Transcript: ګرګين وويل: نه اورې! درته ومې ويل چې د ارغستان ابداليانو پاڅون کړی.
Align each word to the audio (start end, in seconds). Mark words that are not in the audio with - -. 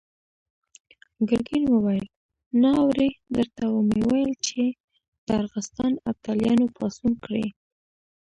ګرګين 1.27 1.65
وويل: 1.69 2.05
نه 2.61 2.69
اورې! 2.81 3.09
درته 3.35 3.63
ومې 3.69 4.01
ويل 4.09 4.31
چې 4.47 4.61
د 5.25 5.27
ارغستان 5.41 5.91
ابداليانو 6.09 6.65
پاڅون 6.75 7.13
کړی. 7.23 7.45